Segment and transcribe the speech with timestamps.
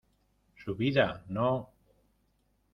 [0.55, 1.69] ¡su vida, no!